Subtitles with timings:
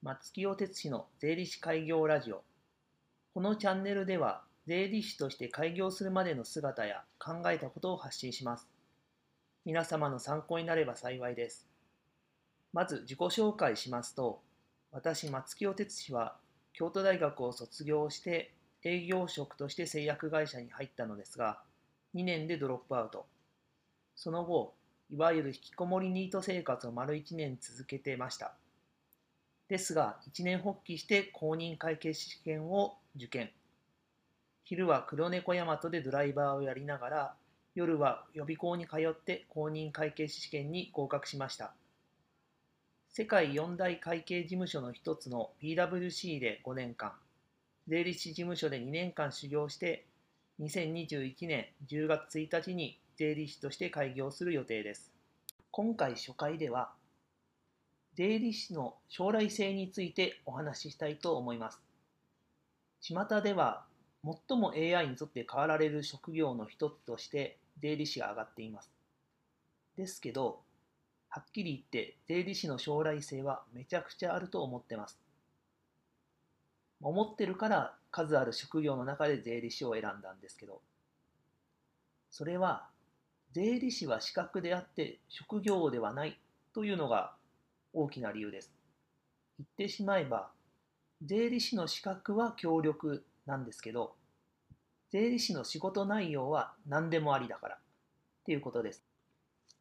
[0.00, 2.44] 松清哲氏の税理士開業ラジオ。
[3.34, 8.68] このチャンネルでは、税理士として開業するまでの姿や考えたことを発信します。
[9.64, 11.66] 皆様の参考になれば幸いです。
[12.72, 14.40] まず自己紹介しますと、
[14.92, 16.36] 私、松清哲氏は、
[16.72, 18.54] 京都大学を卒業して
[18.84, 21.60] 営業職として製薬会社に入ったのですが、
[22.14, 23.26] 2年でドロップアウト。
[24.14, 24.74] その後、
[25.10, 28.54] いわゆる引きこもりニート生活を丸1年続けてました。
[29.68, 33.50] ですが、一年発起して公認会計試験を受験。
[34.64, 37.34] 昼は黒猫大和でドライバーをやりながら、
[37.74, 41.74] 夜は予備校に通って公認会計試験に合格しました。
[43.10, 47.12] 世界四大会計事務所の一つの PWC で5年間、
[47.88, 50.06] 税理士事務所で2年間修行して、
[50.60, 55.10] 2021年10月1日に税理士として開業する予定です。
[55.70, 56.90] 今回初回では、
[58.18, 61.80] 税理士の将来性についてお話ししたいと思います。
[63.00, 63.84] 巷では
[64.24, 68.90] 最も AI にとって変わられる職業の一つとして税理士が上がっています。
[69.96, 70.58] ですけど、
[71.28, 75.16] はっきり言って税理士の将来性はめちゃくちゃあると思ってます。
[77.00, 80.80] 思ってるから数ある職業の中で税理士を選んだんですけど、
[82.32, 82.88] それは
[83.52, 86.36] 税理士は資格であって職業ではない
[86.74, 87.38] というのが
[87.92, 88.72] 大きな理由です。
[89.58, 90.50] 言ってしまえば、
[91.22, 94.14] 税理士の資格は強力なんですけど、
[95.10, 97.78] 税理士の仕事内容は何でもありだからっ
[98.44, 99.04] ていうことです。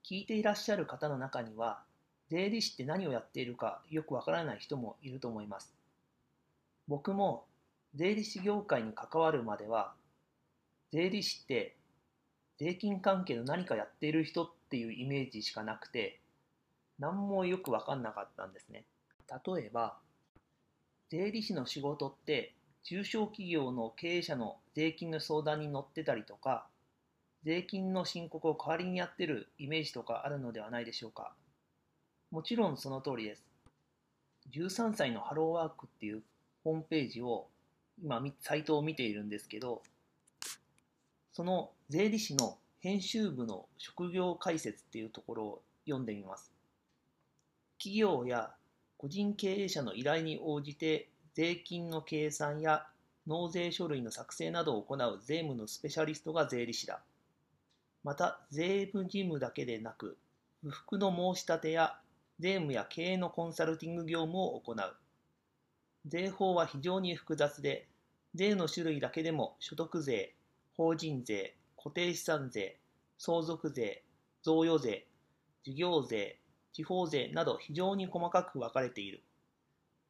[0.10, 1.84] 聞いていらっしゃる方の中には、
[2.30, 5.74] 税理士って何をやっているかよくわからない人もいると思います。
[6.88, 7.46] 僕も
[7.94, 9.94] 税理士業界に関わるまでは、
[10.92, 11.76] 税理士って
[12.60, 16.20] 税金関係の何かやっている人っていうイメージしかなくて、
[17.00, 18.86] 何もよく分かんなかったんですね。
[19.30, 19.98] 例えば、
[21.10, 22.54] 税理士の仕事って
[22.84, 26.68] 中小企業の経営者の税金の相談に乗ってたりとか、
[27.44, 31.34] 税金の申告を代わりにやってるイメージとかあるのではないでしょうか。
[32.32, 33.46] もちろんその通りです。
[34.52, 36.24] 13歳のハローワークっていう
[36.64, 37.48] ホームページを
[38.02, 39.82] 今サイトを見ているんですけど、
[41.34, 46.57] その税理士の編集部の職業解説っていうところを読んでみます。
[47.88, 48.52] 企業や
[48.98, 52.86] 個人経営者の依頼に応じて税金の計算や
[53.26, 57.00] 納税書類の作成などを行う税務のスペシャリストが税理士だ。
[58.04, 60.18] また、税務事務だけでなく、
[60.62, 61.98] 不服の申し立てや
[62.40, 64.78] 税務や経営のコンサルティング業務を行う。
[66.06, 67.88] 税法は非常に複雑で、
[68.36, 70.36] 税の種類だけでも所得税、
[70.76, 72.80] 法人税、固定資産税、
[73.18, 74.04] 相続税、
[74.44, 75.08] 贈与税、
[75.64, 76.38] 事業税、
[76.78, 79.24] 地方税など非常に細かく分かれている。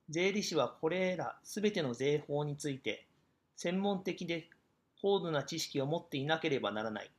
[0.09, 3.07] 税理士はこれらすべての税法について
[3.55, 4.49] 専門的で
[5.01, 7.11] 高度な知識を持っていなければならない。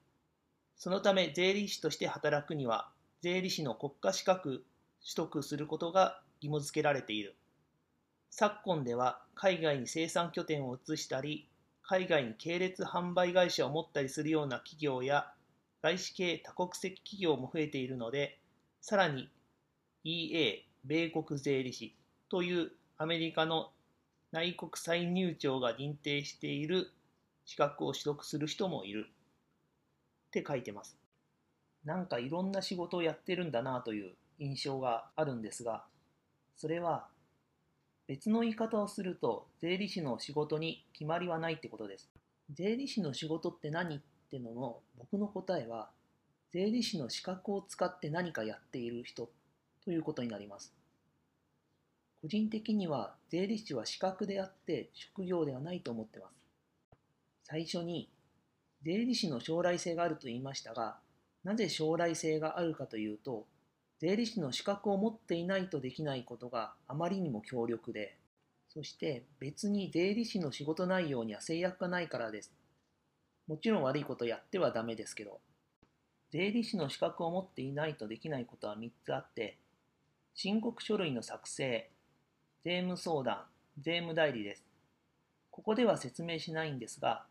[0.77, 2.91] そのため税理士として働くには
[3.23, 4.67] 税理士の国家資格
[5.01, 7.35] 取得することが義務付けられている。
[8.29, 11.49] 昨今では海外に生産拠点を移したり、
[11.81, 15.33] 海外に系列販売会社を持ったりするような企業や
[15.83, 18.39] 外資系多国籍企業も増えているので、
[18.81, 19.29] さらに
[20.05, 21.95] EA 米国税理士
[22.29, 23.71] というアメリカの
[24.33, 26.91] 内国歳入庁が認定している
[27.45, 29.07] 資格を取得する人もいる
[30.29, 30.97] って書いてます。
[31.85, 35.85] なんかいろんな仕事をやってるんだなという印象があるんですが、
[36.57, 37.07] それは
[38.07, 42.11] 別の言い方をすると税理士の仕事に決まりはないってことです。
[42.53, 45.91] 税理士の仕事って何ってのの僕の答えは
[46.51, 49.29] 税理士の資格を使って何かやっている人
[49.89, 50.75] ということになります。
[52.21, 56.35] 個人的には税理士は資格であって職業ではないと思ってます。
[57.45, 58.11] 最初に
[58.85, 60.99] 税理士の将来性があると言いましたが、
[61.43, 63.47] なぜ将来性があるかというと、
[63.99, 68.19] 税理士の資格を持っていないとできないことがあまりにも強力で、
[68.69, 72.53] そして別に税理士の仕事内容には制約がないからです。
[73.47, 75.41] もちろん悪いことやってはダメですけど、
[76.31, 79.57] 税理士の資格を持っていないとできないことは3つあって、
[80.41, 81.91] 申告書類の作成、
[82.63, 83.43] 税務相談、
[83.81, 84.65] 税務代理です。
[85.51, 87.25] ここでは説明しないんですが、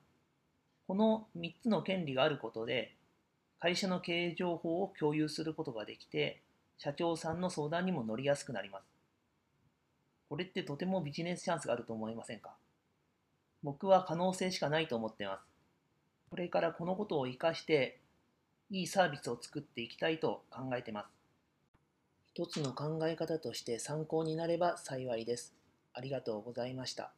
[0.90, 2.98] この3つの権利があることで、
[3.62, 6.42] 会社の経営情報を共有することができて、
[6.78, 8.84] 社長さんの相談にも乗りやすくなります。
[10.28, 12.58] これってとてもビジネスチャンスがあると思いませんか？
[13.64, 15.48] 僕は可能性しかないと思っています。
[16.30, 18.02] これからこのことを活かして、
[18.70, 21.17] いいサービスを作っていきたいと考えています。
[22.38, 25.56] 一つの考え方として参考になれば幸いです。
[25.92, 27.12] ありがとうございました。